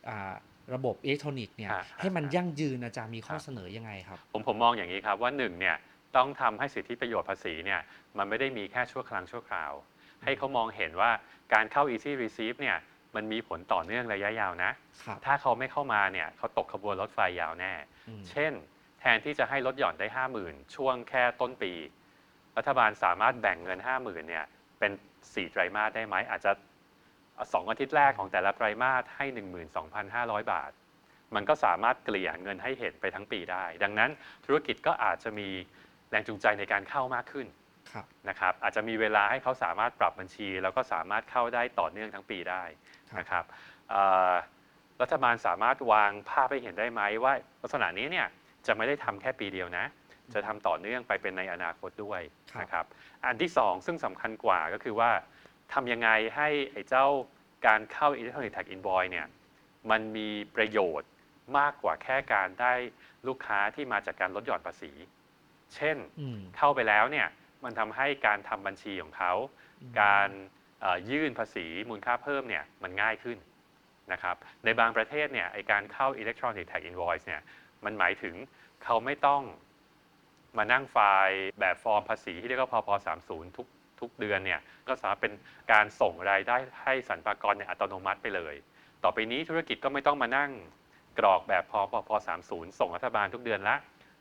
[0.10, 0.34] อ่า
[0.74, 5.76] ระบบอิเล็กทรอนิกส์เนี่ยอ่าให้มันอ่ายั่งยืนอาจารย์มีข้อครับเสนอยังไงครับ ผมผมมองอย่างนี้ครับว่าหนึ่งเนี่ย
[6.16, 7.82] ต้องทำให้สิทธิประโยชน์ภาษีเนี่ย
[8.18, 9.72] มันไม่ได้มีแค่ชั่วครั้งชั่วคราว
[10.24, 11.12] ให้เขามองเห็นว่า
[11.54, 12.78] การเข้า easy receive เนี่ย
[13.16, 14.72] มันมีผลต่อเนื่องระยะยาวนะ
[15.04, 17.74] ครับถ้าเขาไม่เข้ามาเนี่ยเขาตกขบวนรถไฟยาวแน่
[18.08, 20.08] อืมเช่นแทนที่จะให้ลดหย่อนได้
[20.42, 21.74] 50,000 ช่วงแค่ต้นปี
[22.58, 24.46] รัฐบาลสามารถแบ่งเงิน 50,000เนี่ย
[24.80, 26.52] เป็น 4 ไตรมาสได้ไหมอาจจะ
[27.54, 29.26] สองอาทิตย์แรกของแต่ละไตรมาสให้
[29.90, 30.72] 12,500 บาท
[31.36, 34.10] มันก็สามารถเกลี่ยเงินให้เห็นไปทั้งปีได้ ดังนั้น
[34.46, 35.50] ธุรกิจก็อาจจะมี
[36.10, 37.48] แรงจูงใจในการเข้ามากขึ้น
[37.92, 42.64] ครับนะครับอาจจะมีเวลาให้เขาสามารถปรับบัญชี แล้วก็สามารถเข้าได้ต่อเนื่องทั้งปีได้
[43.10, 43.44] ครับนะครับ
[43.90, 44.34] เอ่อ
[45.02, 48.28] รัฐบาลสามารถวางภาพให้เห็นได้ไหมว่าลักษณะนี้เนี่ย
[48.68, 49.86] จะไม่ได้ทำแค่ปีเดียวนะ
[50.34, 52.86] จะทำต่อเนื่องไปเป็นในอนาคตด้วยครับนะครับ
[53.26, 55.12] อันที่สองซึ่งสำคัญกว่าก็คือว่า
[55.74, 57.06] ทำยังไงให้ไอ้เจ้า
[57.68, 59.28] การเข้า Electronic Tax Invoice เนี่ย
[59.92, 61.10] มันมีประโยชน์
[61.58, 62.74] มากกว่าแค่การได้
[63.28, 64.92] ลูกค้าที่มาจากการลดหย่อนภาษี
[65.76, 67.28] เช่นอืมเข้าไปแล้วเนี่ย
[67.64, 69.34] มันทำให้การทำบัญชีของเขา
[70.02, 70.30] การ
[70.82, 73.38] เอ่อยื่นภาษีมูลค่าเพิ่มเนี่ยมันง่ายขึ้น
[74.12, 77.42] นะครับในบางประเทศเนี่ยไอการเข้า electronic tax invoice เนี่ย
[77.86, 78.36] มันหมายถึง
[78.84, 79.42] เขาไม่ต้อง
[80.58, 82.90] มานั่งไฟล์แบบฟอร์มภาษีที่เรียกว่าพพ
[83.24, 83.68] 30 ทุก
[84.00, 85.34] ทุกเดือนเนี่ยก็สามารถเป็น
[85.72, 88.56] การส่งรายได้ให้สรรพากรในยอัตโนมัติไปเลย
[89.04, 90.52] ต่อไปนี้ธุรกิจก็ไม่ต้องมานั่ง
[91.20, 92.10] กรอกแบบพพพ
[92.46, 93.76] 30 ส่งรัฐบาลทุกเดือนละ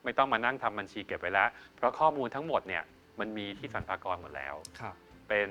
[0.04, 2.84] ไม่ต้องมานั่งทำบัญชีเก็บไว้แล้วเพราะข้อมูลทั้งหมดเนี่ย
[3.20, 4.94] มันมีที่สรรพากรหมดแล้วครับ
[5.28, 5.48] เป็น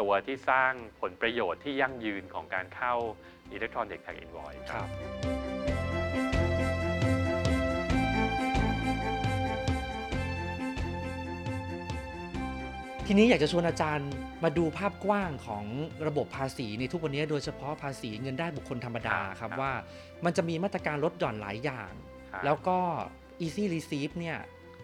[0.00, 2.94] ตัวที่สร้างผลประโยชน์ที่ยั่งยืนของการเข้า
[3.54, 4.88] Electronic Tax Invoice ครับ
[13.08, 14.10] ทีนี้อยากจะชวนอาจารย์
[14.44, 15.64] มาดูภาพกว้างของ
[16.06, 19.72] ระบบภาษีในทุกวันนี้ โดยเฉพาะภาษีเงินได้บุคคลธรรมดาครับครับครับว่า
[20.24, 21.90] มันจะมีมาตรการลดหย่อนหลายอย่าง
[22.32, 22.78] ครับแล้วก็
[23.44, 24.38] easy receive เนี่ย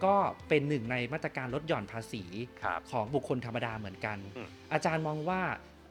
[0.05, 0.15] ก็
[0.47, 2.23] เป็นหนึ่งในมาตรการลดหย่อนภาษี
[2.63, 5.41] ครับของบุคคลธรรมดาเหมือนกันอืมอาจารย์มองว่า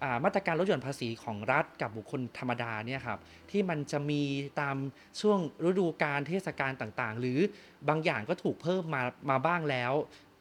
[0.02, 3.18] อ่ามาตรการลดหย่อนภาษีของรัฐกับบุคคลธรรมดาเนี่ยครับ
[3.50, 4.22] ที่มันจะมี
[4.60, 4.76] ตาม
[5.20, 7.38] ช่วงฤดูกาลเทศกาลต่างๆ หรือ
[7.88, 9.94] บางอย่างก็ถูกเพิ่มมามาบ้างแล้ว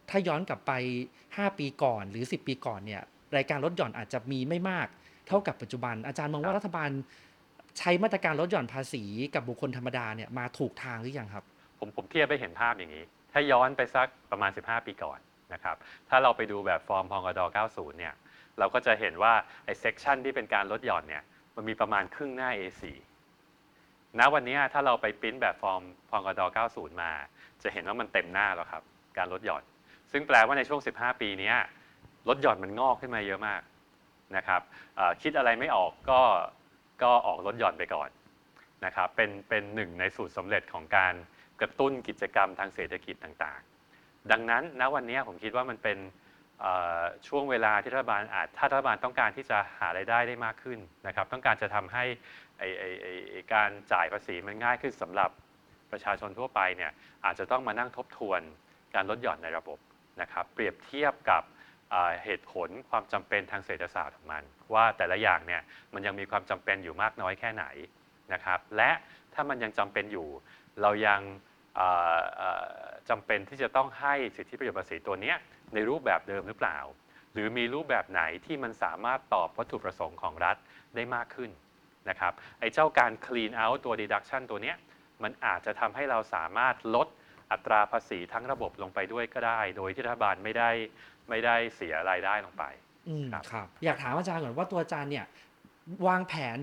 [0.10, 0.72] ถ้าย้อนกลับไป
[1.20, 3.02] 5 ปีก่อนหรือ 10 ปีก่อนเนี่ย
[3.38, 4.88] รายการลดหย่อนอาจจะมีไม่มาก
[5.28, 6.90] เท่ากับปัจจุบัน อาจารย์มองว่ารัฐบาล
[7.78, 9.04] ใช้มาตรการลดหย่อนภาษี
[9.36, 11.44] กับบุคคลธรรมดาเนี่ยมาถูกทางหรือยังครับ
[11.80, 15.20] ผมผมเทียบไปเห็นภาพอย่างนี้ ถ้าย้อนไปสักประมาณ 15 ปีก่อน
[15.54, 15.76] นะครับ
[16.10, 17.40] ถ้าเราไปดูแบบฟอร์มภ.ง.ด.
[17.70, 18.14] 90 เนี่ย
[18.60, 19.34] เราก็จะเห็นว่า
[19.66, 21.24] ไอ้ section ที่เป็นการลดหย่อนเนี่ย
[21.56, 22.84] มันมีประมาณครึ่งหน้า A4
[24.20, 26.42] ณวันนี้ถ้าเราไปปริ้นแบบฟอร์มภ.ง.ด.
[26.72, 27.12] 90 มา
[27.64, 28.84] จะเห็นว่ามันเต็มหน้าแล้วครับ
[29.18, 29.64] การลดหย่อน
[30.12, 31.54] ซึ่งแปลว่าในช่วง 15 ปีนี้
[32.30, 33.62] ลดหย่อนมันงอกขึ้นมาเยอะมาก
[34.36, 34.62] นะครับ
[35.22, 36.22] คิดอะไรไม่ออกก็
[37.04, 38.10] ก็ออกลดหย่อนไปก่อน
[38.86, 41.14] นะครับเป็นเป็นหนึ่งในสูตรสำเร็จของการ
[41.62, 45.98] กระตุ้นกิจกรรมทางเศรษฐกิจต่างๆ ดังนั้นณวันนี้ผมคิดว่ามันเป็น
[47.28, 52.06] ช่วงเวลาที่รัฐบาลอาจถ้ารัฐบาลต้องการที่จะหารายได้ได้มากขึ้นนะครับ ต้องการจะทำให้
[53.54, 55.30] การจ่ายภาษีมันง่ายขึ้นสำหรับ
[55.92, 56.92] ประชาชนทั่วไปเนี่ย
[57.26, 58.42] อาจจะต้องมานั่งทบทวน
[58.96, 59.78] การลดหย่อนในระบบ
[60.22, 61.44] นะครับเปรียบเทียบกับ
[62.24, 65.62] เหตุผลความจำเป็นทางเศรษฐศาสตร์ของมัน ว่าแต่ละอย่างเนี่ย
[65.94, 67.66] มันยังมีความจำเป็นอยู่มากน้อยแค่ไหน
[68.34, 68.92] นะครับและ
[69.34, 70.28] ถ้ามันยังจำเป็นอยู่
[70.82, 71.22] เรายัง
[71.76, 75.38] เอ่อเอ่อจำเป็นที่จะต้องให้สิทธิประโยชน์ภาษีตัวเนี้ย
[75.74, 76.80] ในรูปแบบเดิมหรือเปล่า
[77.34, 80.58] หรือมีรูปแบบไหนที่มันสามารถตอบวัตถุประสงค์ของรัฐ
[80.96, 81.52] ได้มากขึ้น
[82.10, 84.78] นะครับไอ้เจ้าการ clean out ตัว deduction ตัวเนี้ย
[85.24, 87.08] มันอาจจะทำให้เราสามารถลด
[87.52, 90.70] อัตราภาษีทั้งระบบลงไปด้วยก็ได้ โดยที่รัฐบาลไม่ได้
[91.30, 92.64] ไม่ได้เสียรายได้ลงไป
[93.10, 95.26] อืมครับครับอยากถามอาจารย์ก่อนว่าตัวอาจารย์เนี่ย
[96.08, 96.58] วางแผน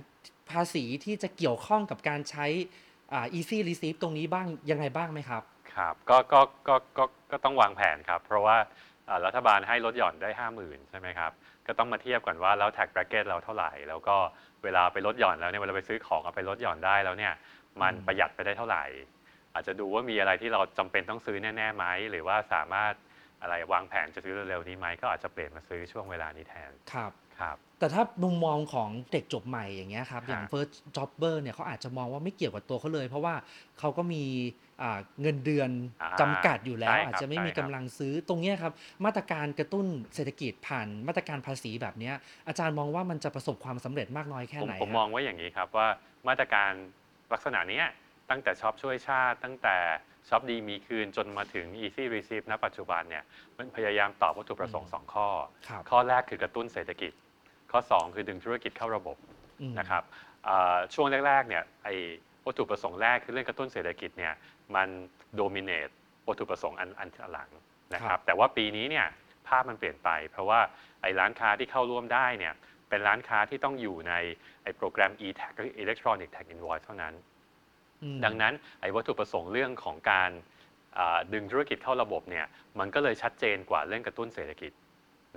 [0.51, 2.47] ภาษีที่จะเกี่ยวข้องกับการใช้
[3.13, 5.43] อ่า easy receive ตรงนี้บ้างยังไงบ้างไหมครับ
[5.75, 8.57] ครับก็ก็ก็ก็ก็ต้องวางแผนครับ เพราะว่า
[9.07, 11.33] เอ่อรัฐบาลให้ลดหย่อนได้ 5 0,000 ใช่ไหมครับ
[11.67, 14.17] ก็ต้องมาเทียบก่อนว่าแล้วแท็ก b r a c k e t เราเท่าไหร่ แล้วก็
[14.65, 17.35] เวลาไปลดหย่อนแล้วเนี่ยเวลาไปซื้อของเอาไปลดหย่อนได้แล้วเนี่ย
[17.83, 18.85] มันอืมประหยัดไปได้เท่าไหร่
[19.57, 22.93] อาจจะดูว่ามีอะไรที่เราจำเป็นต้องซื้อแน่ๆไหมหรือว่าสามารถ
[23.43, 33.35] อะไรวางแผนจะซื้อเร็วๆนี้ไหมก็อาจจะเปลี่ยนมาซื้อช่วงเวลานี้แทนครับครับแต่ถ้ามุมมองของเด็กจบใหม่อย่างเงี้ยครับฮะอย่าง first jobber เนี่ยเขาอาจจะมองว่าไม่เกี่ยวกับตัวเขาเลย เพราะว่า
[33.79, 34.25] เขาก็มี
[34.83, 35.71] อ่าเงินเดือน
[36.03, 38.73] อ่าจำกัดอยู่แล้วใช่ครับอาจจะไม่มีใช่ครักำบลังซื้อตรงเนี้ยครับ
[39.05, 42.15] มาตรการกระตุ้นเศรษฐกิจผ่านมาตรการภาษีแบบเนี้ย
[42.49, 45.89] อาจารย์มองว่ามันจะประสบความสำเร็จมากน้อยแค่ผมไหนผมครับมองว่าอย่างนี้ครับว่า
[46.29, 46.71] มาตรการ
[47.33, 47.87] ลักษณะเนี้ย
[48.31, 49.77] ตั้งแต่ช็อปช่วยชาติ ตั้งแต่
[50.29, 53.25] ช็อปดีมีคืนจนมาถึง Easy Receive ณปัจจุบันเนี่ย
[53.57, 55.29] มันพยายามตอบวัตถุประสงค์ 2 ข้อ
[55.69, 57.13] ครับข้อแรกคือกระตุ้นเศรษฐกิจ
[57.71, 59.17] ข้อ 2 คือดึงธุรกิจเข้าระบบ
[59.61, 60.03] อืม นะครับ
[60.49, 61.95] อ่าช่วงแรกๆเนี่ยไอ้
[62.47, 64.35] วัตถุประสงค์แรกคือเรื่องกระตุ้นเศรษฐกิจเนี่ย
[64.75, 64.89] มัน
[65.37, 65.89] โดมิเนต
[66.29, 67.51] วัตถุประสงค์อันอันหลัง
[67.95, 69.07] นะคครัรับบ แต่ว่าปีนี้เนี่ย
[69.49, 70.61] ภาพมันเปลี่ยนไป เพราะว่า
[71.03, 72.55] ไอ้ร้านค้าที่เข้าร่วมได้เนี่ย
[72.89, 74.15] เป็นร้านค้าที่ต้องอยู่ใน
[74.63, 77.36] ไอ้โปรแกรม e-tax ก็คือ electronic tax invoice เท่านั้นอืม
[78.25, 80.31] ดังนั้นไอ้วัตถุประสงค์เรื่องของการ
[80.99, 82.47] อ่าดึงธุรกิจเข้าระบบเนี่ย
[82.79, 84.73] มันก็เลยชัดเจนกว่าเรื่องกระตุ้นเศรษฐกิจ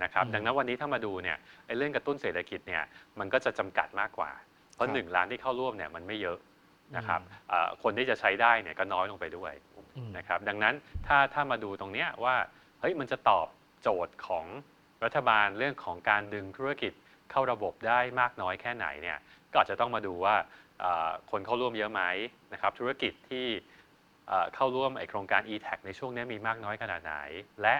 [0.02, 2.82] นะครับอืมดังนั้นวันนี้ถ้ามาดูเนี่ยไอ้เรื่องกระตุ้นเศรษฐกิจเนี่ย
[3.18, 4.30] มันก็จะจำกัดมากกว่า
[4.74, 6.38] เพราะครับหนึ่งร้านที่เข้าร่วมเนี่ยมันไม่เยอะ
[6.96, 9.52] นะครับอืมอ่าคนที่จะใช้ได้เนี่ยก็น้อยลงไปด้วย
[9.96, 10.74] อืมนะครับดังนั้น
[11.06, 12.36] ถ้าถ้ามาดูตรงเนี้ยว่า
[12.80, 13.46] เฮ้ยมันจะตอบ
[13.82, 14.46] โจทย์ของ
[15.04, 16.92] รัฐบาลเรื่องของการดึงธุรกิจ
[17.30, 19.18] เข้าระบบได้มากน้อยแค่ไหนเนี่ย
[19.52, 20.46] ก็อาจจะต้องมาดูว่าอ่า
[21.30, 22.02] คนเข้าร่วมเยอะไหม
[22.52, 23.46] นะครับธุรกิจที่
[24.30, 27.14] อ่าเข้าร่วมไอโครงการ e-tax ในช่วงนี้มีมากน้อยขนาดไหน
[27.62, 27.76] และ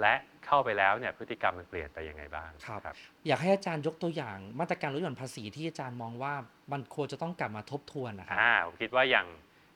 [0.00, 0.14] และ
[0.46, 2.94] เข้าไปแล้วเนี่ยพฤติกรรมมันเปลี่ยนไปยังไงบ้างครับ
[3.26, 6.34] อยากให้อาจารย์ยกตัวอย่าง มาตรการลดหย่อนภาษีที่อาจารย์มองว่า
[6.72, 9.26] มันควรจะต้องกลับมาทบทวนนะครับอ่าผมคิดว่าอย่าง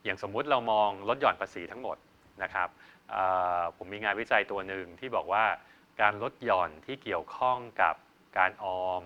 [0.05, 1.97] อย่างสมมุติเรามองลดหย่อนภาษีทั้งหมด
[2.43, 2.69] นะครับ
[3.11, 3.25] เอ่
[3.59, 5.45] อผมมีงานวิจัยตัวหนึ่งที่บอกว่า
[6.01, 7.95] การลดหย่อนที่เกี่ยวข้องกับ
[8.39, 9.03] การออม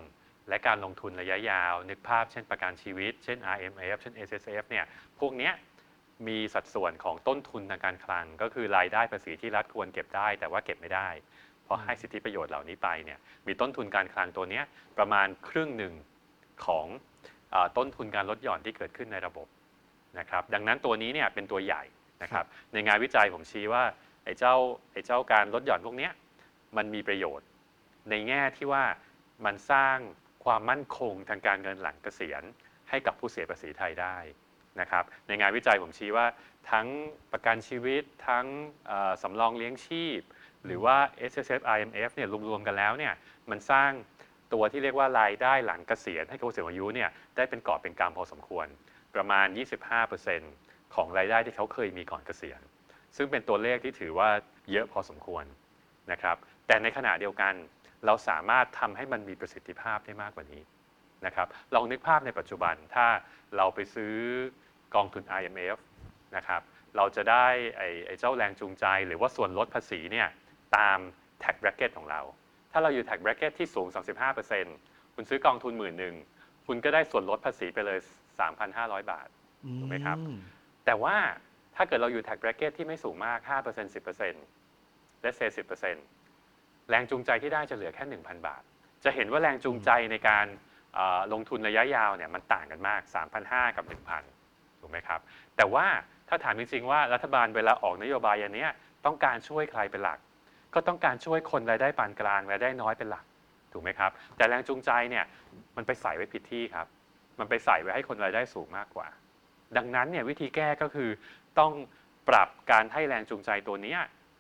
[0.48, 4.85] และการลงทุนระยะยาว นึกภาพเช่นประกันชีวิต เช่น RMF เช่น SSF เนี่ย
[5.20, 5.53] พวกเนี้ย
[6.29, 11.09] มีสัดส่วนของต้นทุนทางการคลัง ก็คือรายได้ภาษีที่รัฐควรเก็บได้ แต่ว่าเก็บไม่ได้
[11.64, 14.64] เพราะให้สิทธิประโยชน์เหล่านี้ไปเนี่ยมีต้นทุนการคลังตัวเนี้ย
[14.98, 15.94] ประมาณครึ่งหนึ่ง
[16.66, 16.87] ของ
[17.50, 19.46] เออต้นทุนการลดหย่อนที่เกิดขึ้นในระบบ
[20.18, 21.83] นะครับดังนั้นตัวนี้เนี่ยเป็นตัวใหญ่
[22.22, 23.83] นะครับในงานวิจัยผมชี้ว่า
[24.24, 24.55] ไอ้เจ้า
[24.92, 26.12] ไอ้เจ้าการลดหย่อนพวกเนี้ย
[26.76, 27.46] มันมีประโยชน์
[28.11, 28.85] ในแง่ที่ว่า
[29.44, 29.98] มันสร้าง
[30.44, 32.42] ความมั่นคงทางการเงินหลังเกษียณ
[32.90, 34.16] ให้กับผู้เสียภาษีไทยได้
[34.81, 36.26] นะครับในงานวิจัยผมชี้ว่า
[36.70, 36.87] ทั้ง
[37.33, 38.46] ประกันชีวิตทั้ง
[39.22, 40.20] สำรองเลี้ยงชีพ
[40.66, 40.96] หรือว่า
[41.31, 43.14] S S F I M F เนี่ยรวมๆกันแล้วเนี่ย
[43.50, 43.90] มันสร้าง
[44.53, 48.66] ตัวที่เรียกว่ารายได้หลังเกษียณให้กับผู้เสียอายุเนี่ยได้เป็นกอบเป็นกำพอสมควร
[49.14, 49.46] ประมาณ
[50.20, 52.61] 25%ของรายได้ที่เขาเคยมีก่อนเกษียณ
[53.16, 54.29] ซึ่งเป็นตัวเลขที่ถือว่า
[54.70, 55.44] เยอะพอสมควร
[56.12, 57.55] นะครับแต่ในขณะเดียวกัน
[58.06, 60.62] เราสามารถทำให้มันมีประสิทธิภาพได้มากกว่านี้
[61.26, 63.06] นะครับลองนึกภาพในปัจจุบันถ้า
[63.56, 64.14] เราไปซื้อ
[64.94, 65.78] กองทุน IMF
[66.36, 66.62] นะครับ
[66.96, 70.28] เราจะได้ไอ้ไอ้เจ้าแรงจูงใจ หรือว่าส่วนลดภาษีเนี่ย
[70.76, 70.98] ตาม
[71.42, 72.20] tax bracket ของเรา
[72.72, 73.86] ถ้าเราอยู่ tax bracket ที่สูง
[74.52, 76.14] 35%คุณซื้อกองทุนหมื่นหนึ่ง
[76.66, 77.98] คุณก็ได้ส่วนลดภาษีไปเลย
[78.54, 79.28] 3,500 บาท
[79.78, 80.18] ถูกไหมครับ
[80.86, 81.16] แต่ว่า
[81.76, 86.19] ถ้าเกิดเราอยู่ tax bracket ที่ไม่สูงมาก 5% 10%และเซ10%
[86.90, 88.62] แรงจูงใจที่ได้จะเหลือแค่ 1,000 บาท
[89.05, 90.46] จะเห็นว่าแรงจูงใจในการ
[91.33, 93.00] ลงทุนระยะยาวเนี่ยมันต่างกันมาก
[93.38, 93.85] 3,500 กับ
[94.31, 95.20] 1,000 ถูกไหมครับ
[95.57, 95.87] แต่ว่า
[96.29, 98.66] ถ้าถามจริงๆว่ารัฐบาลเวลาออกนโยบายอันเนี้
[99.07, 100.18] ต้องการช่วยใครเป็นหลัก
[100.74, 103.24] ก็ต้องการช่วยคนรายได้ปานกลางรายได้น้อยเป็นหลัก
[103.72, 105.24] ถูกไหมครับ แต่แรงจูงใจเนี่ย
[105.76, 106.87] มันไปใส่ไว้ผิดที่ครับ
[107.38, 109.09] มันไปใส่ไว้ให้คนรายได้สูงมากกว่า
[109.76, 111.11] ดังนั้นเนี่ยวิธีแก้ก็คือ
[111.59, 111.72] ต้อง
[112.29, 113.96] ปรับการให้แรงจูงใจตัวนี้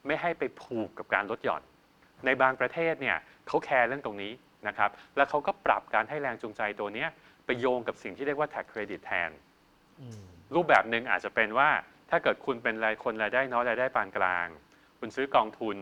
[0.06, 1.62] ไม่ให้ไปผูกกับการลดหย่อน
[2.26, 4.32] ในบางประเทศเนี่ยเขาแคร์เรื่องตรงนี้
[4.68, 7.08] นะครับแล้วเขาก็ปรับการให้แรงจูงใจตัวเนี้ย
[7.46, 9.30] ไปโยงกับสิ่งที่เรียกว่า tax credit แทน
[10.00, 10.22] อืม
[10.54, 11.70] รูปแบบหนึ่งอาจจะเป็นว่า
[12.10, 14.48] ถ้าเกิดคุณเป็นรายคนรายได้น้อยรายได้ปานกลาง
[14.98, 15.76] คุณซื้อกองทุน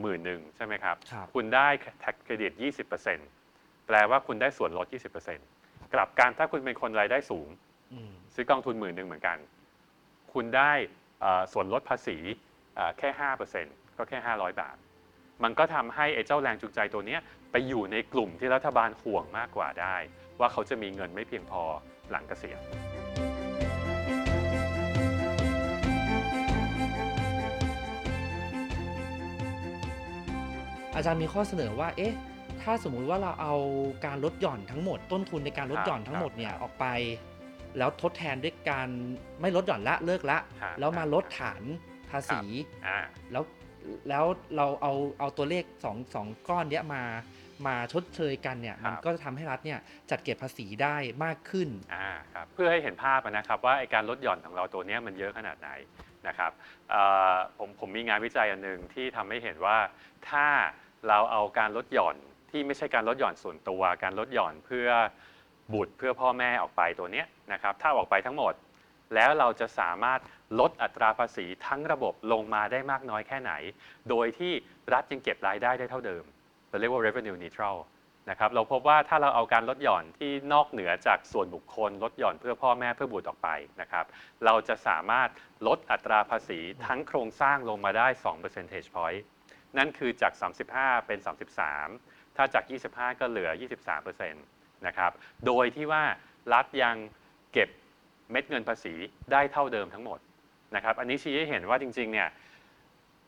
[0.00, 1.68] หมื่นหนึ่งใช่ไหมครับครับคุณได้
[2.02, 2.52] tax credit
[3.18, 4.86] 20%แปลว่าคุณได้ส่วนลด
[5.40, 7.48] 20%กลับการถ้าคุณเป็นคนรายได้สูง
[7.92, 9.38] อืมซื้อกองทุนหมื่นหนึ่งเหมือนกัน
[10.32, 10.72] คุณได้
[11.20, 12.16] เอ่อส่วนลดภาษี
[12.76, 13.08] เอ่อแค่
[13.54, 14.76] 5%ก็แค่ 500 บาท
[15.42, 17.20] มันก็ทำให้ไอ้เจ้าแรงจูงใจตัวเนี้ย
[17.52, 19.96] ไปอยู่ในกลุ่มที่รัฐบาลห่วงมากกว่าได้
[20.40, 21.62] ว่าเขาจะมีเงินไม่เพียงพอ
[22.10, 22.60] หลังเกษียณ
[30.94, 32.14] อาจารย์มีข้อเสนอว่า เอ๊ะ
[32.62, 33.54] ถ้าสมมุติว่าเราเอา
[34.06, 36.86] การลดหย่อนทั้งหมด ต้นทุนในการลดหย่อนทั้งหมดเนี่ยครับออกไป
[37.78, 38.88] แล้วทดแทนด้วยการ
[39.40, 41.62] ไม่ลดหย่อนละเลิกละครับแล้วมาลดฐาน
[42.10, 42.40] ภาษี
[42.86, 42.98] อ่า
[43.32, 43.42] แล้ว
[44.08, 44.24] แล้ว
[44.56, 47.02] เราเอาเอาตัวเลขสองสองก้อนเนี้ยมา
[47.66, 49.78] มาชดเชยกันเนี่ยครับมันก็จะทำให้รัฐเนี่ย
[50.10, 55.70] จัดเก็บภาษีได้มากขึ้น อ่าครับเพื่อให้เห็นภาพนะครับว่าไอการลดหย่อนของเราตัวเนี้ยมันเยอะขนาดไหน
[56.26, 56.50] นะครับ
[56.90, 59.78] เอ่อผมผมมีงานวิจัยอันหนึ่งที่ทำให้เห็นว่า
[60.30, 60.46] ถ้า
[61.08, 62.16] เราเอาการลดหย่อน
[62.50, 64.88] ที่ไม่ใช่การลดหย่อนส่วนตัว การลดหย่อนเพื่อ
[65.74, 68.54] บุตรเพื่อพ่อแม่ออกไปตัวเนี้ยนะครับถ้าออกไปทั้งหมด
[69.14, 70.20] แล้วเราจะสามารถ
[70.60, 73.52] ลดอัตราภาษีทั้งระบบลงมาได้มากน้อยแค่ไหน
[74.10, 74.52] โดยที่
[74.92, 76.24] รัฐยังเก็บรายได้ได้เท่าเดิม
[76.68, 77.78] เราเรียกว่า revenue neutral
[78.30, 83.48] นะครับ เราพบว่าถ้าเราเอาการลดหย่อนที่นอกเหนือจากส่วนบุคคล ลดหย่อนเพื่อพ่อแม่เพื่อบุตรออกไป
[83.80, 84.04] นะครับ
[84.44, 85.28] เราจะสามารถ
[85.66, 89.20] ลดอัตราภาษีทั้งโครงสร้างลงมาได้ 2 percentage point
[89.78, 90.32] นั่นคือจาก
[90.70, 91.18] 35 เป็น
[91.76, 93.50] 33 ถ้าจาก 25 ก็เหลือ
[93.98, 95.12] 23%นะครับ
[95.46, 96.04] โดยที่ว่า
[96.52, 96.96] รัฐยัง
[97.52, 97.68] เก็บ
[98.30, 98.94] เม็ดเงินภาษี
[99.32, 100.18] ได้เท่าเดิมทั้งหมด
[100.74, 102.28] นะครับอันนี้ชี้ให้เห็นว่าจริงๆเนี่ย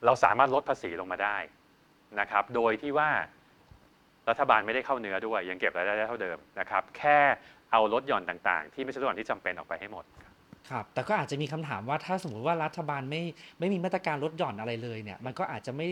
[0.05, 1.37] เราสามารถลดภาษีลงมาได้
[2.21, 3.11] นะครับโดยที่ว่า
[4.29, 7.19] รัฐบาลไม่ได้เข้าเนื้อด้วย ยังเก็บรายได้ได้เท่าเดิมนะครับแค่
[7.73, 10.05] เอาลดหย่อนต่างๆ ที่ไม่ใช่ลดหย่อนที่จำเป็นออกไปให้หมด
[10.71, 13.23] ครับแต่ก็อาจจะมีคำถามว่าถ้าสมมติว่ารัฐบาลไม่
[13.59, 15.87] ไม่มีมาตรการลดหย่อนอะไรเลยเนี่ยมันก็อาจจะไม่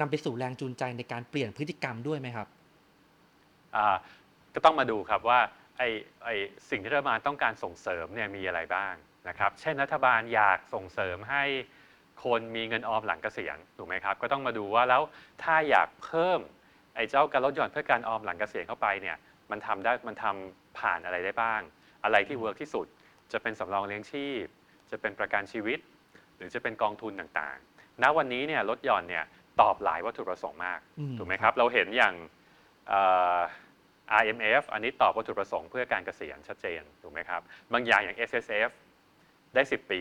[0.00, 2.46] นำไปสู่แรงจูงใจในการเปลี่ยนพฤติกรรมด้วยไหมครับ
[3.76, 3.96] อ่า
[4.54, 5.38] ก็ต้องมาดูครับว่า
[5.82, 6.34] ไอ้ไอ้
[6.70, 8.94] สิ่งที่รัฐบาลต้องการส่งเสริมเนี่ยมีอะไรบ้าง
[9.28, 11.44] นะครับ เช่นรัฐบาลอยากส่งเสริมให้
[12.24, 15.02] คนมีเงินออมหลังเกษียณถูกไหมครับ ก็ต้องมาดูว่าแล้ว
[15.42, 16.40] ถ้าอยากเพิ่ม
[16.96, 19.16] ไอ้เจ้าการลดหย่อนเพื่อการออมหลังเกษียณเข้าไปเนี่ย
[19.50, 21.60] มันทำได้มันทำผ่านอะไรได้บ้าง
[22.04, 22.86] อะไรที่เวิร์กที่สุด
[23.32, 24.44] จะเป็นสำรองเลี้ยงชีพ
[24.90, 25.78] จะเป็นประกันชีวิต
[26.36, 29.24] หรือจะเป็นกองทุนต่างๆ ณวันนี้เนี่ยลดหย่อนเนี่ย
[29.60, 32.14] ตอบหลายวัตถุประสงค์มากอืมถูกไหมครับ เราเห็นอย่าง
[34.08, 37.40] เอ่อ IMF อันนี้ตอบวัตถุประสงค์เพื่อการเกษียณชัดเจนถูกไหมครับ
[37.72, 38.70] บางอย่างอย่าง S S F
[39.54, 40.00] ได้ 10 ปี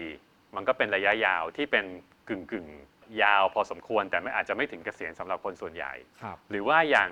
[0.55, 1.85] มันก็เป็นระยะยาวที่เป็น
[2.29, 7.09] กึ่งกึ่งๆยาวพอสมควร แต่ไม่อาจจะไม่ถึงเกษียณสำหรับคนส่วนใหญ่ครับหรือว่าอย่าง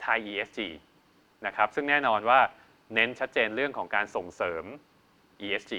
[0.00, 0.58] ไทย ESG
[1.46, 2.40] นะครับซึ่งแน่นอนว่า
[2.94, 4.64] เน้นชัดเจนเรื่องของการส่งเสริม
[5.46, 5.74] ESG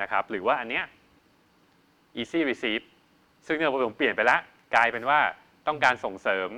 [0.00, 0.84] นะครับหรือว่าอันเนี้ย
[2.20, 2.84] Easy Receive
[3.46, 4.40] ซึ่งเนี่ยผมเปลี่ยนไปแล้ว
[4.74, 5.20] กลายเป็นว่า
[5.66, 6.50] ต้องการส่งเสริม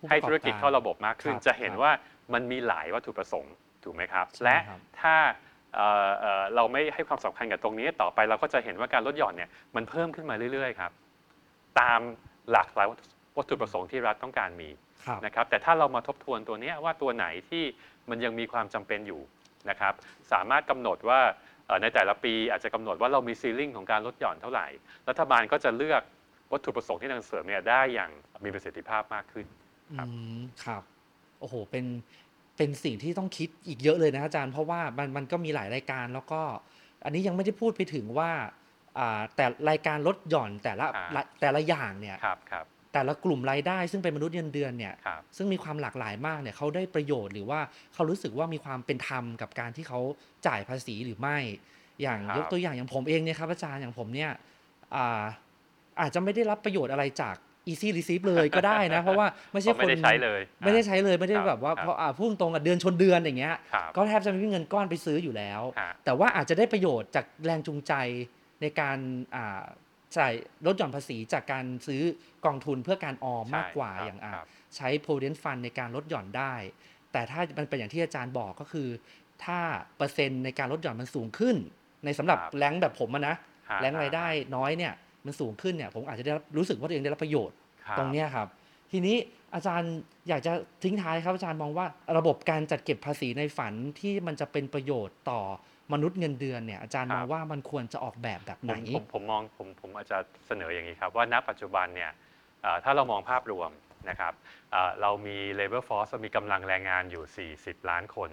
[0.00, 1.92] เอ่อผู้ประกอบการให้ธุรกิจเข้าระบบมากขึ้นครับจะเห็นครับว่า
[2.34, 3.54] มันมีหลายวัตถุประสงค์
[3.84, 5.16] ถูกไหมครับใช่และครับถ้า
[5.74, 10.92] เอ่อเอ่อเราไม่ให้ความสำคัญกับตรงนี้ต่อไปเราก็จะเห็นว่าการลดหย่อนเนี่ยมันเพิ่มขึ้นมาเรื่อยๆครับ
[11.80, 12.00] ตาม
[12.52, 12.86] หลากหลาย
[13.36, 14.70] วัตถุประสงค์ที่รัฐต้องการมี
[15.06, 17.64] ครับนะครับ แต่ถ้าเรามาทบทวนตัวเนี้ยว่าตัวไหนที่
[18.10, 19.20] มันยังมีความจำเป็นอยู่
[19.70, 19.94] นะครับ
[20.32, 21.20] สามารถกำหนดว่า
[21.66, 24.66] เอ่อในแต่ละปีอาจจะกำหนดว่าเรามีซีลิ่งของการลดหย่อนเท่าไหร่
[25.08, 26.02] รัฐบาลก็จะเลือก
[26.52, 28.10] วัตถุประสงค์ที่นำเสริมเนี่ยได้อย่าง
[28.44, 30.82] มีประสิทธิภาพมากขึ้นครับ อืมครับ
[31.40, 31.84] โอ้โห เป็น
[32.56, 36.40] เป็นสิ่งที่ต้องคิดอีกเยอะเลยนะอาจารย์ เพราะว่ามันมันก็มีหลายรายการแล้วก็
[37.04, 38.30] อันนี้ยังไม่ได้พูดไปถึงว่า
[38.98, 47.60] อ่าแต่รายการลดหย่อนแต่ละครับละแต่ละอย่างเนี่ยครับครับ แต่ละกลุ่มรายได้ซึ่งเป็นมนุษย์เงินเดือนเนี่ย ครับ ซึ่งมีความหลากหลายมากเนี่ยเขาได้ประโยชน์หรือว่า
[47.94, 50.00] เขารู้สึกว่ามีความเป็นธรรมกับการที่เขา
[50.46, 51.38] จ่ายภาษีหรือไม่
[52.02, 54.30] อย่างครับ ยกตัวอย่างอย่างผมเองเนี่ยครับอาจารย์อย่างผมเนี่ย
[54.94, 55.22] อ่า
[56.00, 57.36] อาจจะไม่ได้รับประโยชน์อะไรจาก
[57.70, 67.92] easy receive เลยก็ได้นะ เพราะว่าไม่ใช่เพราะคไม่นได้ใช้เลย ไม่ได้ใช้เลยไม่ได้ครับแบบว่าครับเพราะอ่าพุ่งตรงกับเดือนชนเดือนอย่างเงี้ยครับก็แทบจะไม่มีเงินก้อนไปซื้ออยู่แล้วฮะแต่ว่าอาจจะได้ประโยชน์จากแรงจูงใจ
[68.62, 68.98] ในการ
[69.34, 69.62] อ่า
[70.16, 70.32] จ่าย
[70.66, 72.02] ลดหย่อนภาษีจากการซื้อ
[72.46, 76.54] กองทุนเพื่อการออมใช่มากกว่าครับอย่างอะครับใช้ provident fund ในการลดหย่อนได้
[77.12, 78.88] แต่ถ้ามันเป็นอย่างที่อาจารย์บอกก็คือ
[79.44, 79.58] ถ้า
[79.96, 81.56] เปอร์เซ็นต์ในการลดหย่อนมันสูงขึ้น
[82.04, 83.36] ในสำหรับครับแรงค์แบบผมอะนะ
[83.70, 84.92] ฮะแรงค์รายได้ฮะน้อยเนี่ย
[85.26, 88.48] มันสูงขึ้นเนี่ยผมอาจจะได้รับรู้สึกว่าตัวเองได้รับประโยชน์ครับตรงเนี้ยครับ
[88.92, 89.16] ทีนี้
[89.54, 89.92] อาจารย์
[90.28, 90.52] อยากจะ
[90.84, 91.86] ทิ้งท้ายครับอาจารย์มองว่า
[92.18, 95.40] ระบบการจัดเก็บภาษีในฝันที่มันจะเป็นประโยชน์ต่อ
[95.92, 102.10] มนุษย์เงินเดือนเนี่ยอาจารย์มองว่ามันควรจะออกแบบแบบผไหนมผมผมมองผมผมอาจจะเสนออย่างนี้ครับ ว่าณปัจจุบันเนี่ย
[102.62, 103.70] เอ่อถ้าเรามองภาพรวม
[104.10, 104.32] นะครับ
[104.72, 108.30] เอ่อเรามี labor force เรามีกำลังแรงงานอยู่ 40 ล้านคน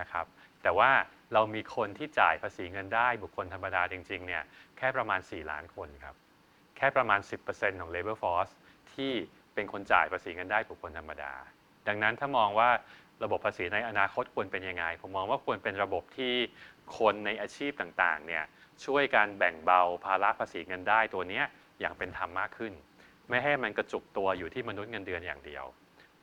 [0.00, 0.26] นะครับ
[0.62, 0.90] แต่ว่า
[1.34, 4.42] เรามีคนที่จ่ายภาษีเงินได้บุคคลธรรมดาจริงๆเนี่ย
[4.78, 6.14] แค่ประมาณ 4 ล้านคนครับ
[6.76, 8.52] แค่ประมาณ 10%ของ labor force
[8.92, 9.12] ที่
[9.54, 11.32] เป็นคนจ่ายภาษีเงินได้บุคคลธรรมดา
[11.88, 12.70] ดังนั้นถ้ามองว่า
[13.24, 16.34] ระบบภาษีในอนาคตควรเป็นยังไง ผมมองว่าควรเป็นระบบที่
[16.98, 18.44] คนในอาชีพต่างๆเนี่ย
[18.84, 21.44] ช่วยการแบ่งเบาภาระภาษีเงินได้ตัวเนี้ย
[21.80, 22.72] อย่างเป็นธรรมมากขึ้น
[23.28, 25.64] ไม่ให้มันกระจุกตัวอยู่ที่มนุษย์เงินเดือนอย่างเดียว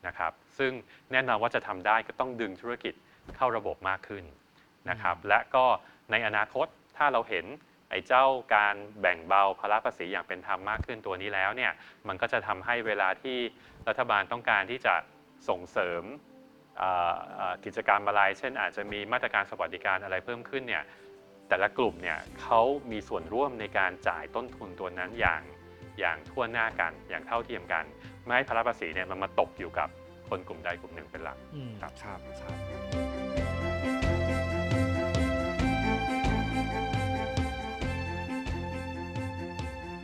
[0.07, 0.71] นะครับ ซึ่ง
[1.11, 2.93] แน่นอนว่าจะทำได้ก็ต้องดึงธุรกิจ
[3.35, 4.23] เข้าระบบมากขึ้น
[4.89, 5.65] นะครับ และก็
[6.11, 7.45] ในอนาคตถ้าเราเห็น
[7.89, 11.71] ไอ้เจ้าการแบ่งเบาภาระภาษีอย่างเป็นธรรมมากขึ้นตัวนี้แล้วเนี่ย
[12.07, 13.37] มันก็จะทำให้เวลาที่
[13.87, 14.95] รัฐบาลต้องการที่จะ
[15.49, 16.03] ส่งเสริม
[16.77, 20.83] เอ่อเอ่อกิจกรรมอะไร เช่น อาจจะมีมาตรการสวัสดิการอะไรเพิ่มขึ้นเนี่ย
[21.49, 22.61] แต่ละกลุ่มเนี่ยเขา
[22.91, 25.41] มีส่วนร่วมในการจ่ายต้นทุนตัวนั้นอย่าง
[25.99, 27.85] อย่างทั่วหน้ากันอย่างเท่าเทียมกัน
[28.23, 29.89] ไม่ให้ภาระภาษีเนี่ยมันมาตกอยู่กับ
[30.29, 32.19] คนกลุ่มใดกลุ่มหนึ่งเป็นหลักอืมครับครับ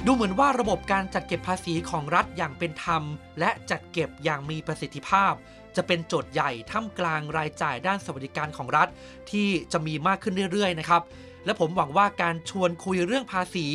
[0.07, 3.03] ดูเหมือนว่าระบบการจัดเก็บภาษีของรัฐอย่างเป็นธรรม
[3.39, 5.33] และจัดเก็บอย่างมีประสิทธิภาพ
[5.75, 8.87] จะเป็นโจทย์ใหญ่ท่ามกลางรายจ่ายด้านสวัสดิการของรัฐ
[9.31, 11.01] ที่จะมีมากขึ้นเรื่อยๆนะครับ
[11.45, 13.67] และผมหวังว่าการชวนคุยเรื่องภาษี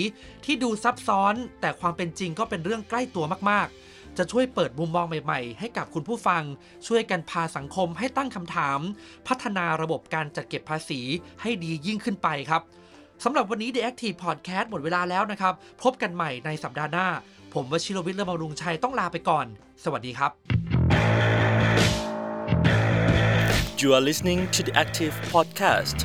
[0.44, 6.42] ที่ดูซับซ้อน แต่ความเป็นจริงก็เป็นเรื่องใกล้ตัวมากๆ จะช่วยเปิดมุมมองใหม่ๆ ให้กับคุณผู้ฟัง
[6.86, 8.80] ช่วยกันพาสังคมให้ตั้งคำถาม
[9.28, 11.00] พัฒนาระบบการจัดเก็บภาษี
[11.42, 12.62] ให้ดียิ่งขึ้นไปครับ
[13.24, 17.06] สำหรับวันนี้ The Active Podcast หมดเวลาแล้วนะครับ พบกันใหม่ในสัปดาห์หน้า
[17.54, 19.46] ผมวชิรวิทย์เลิมบำรุงชัยต้องลาไปก่อน
[19.84, 20.30] สวัสดีครับ
[23.80, 25.98] You are listening to the Active Podcast.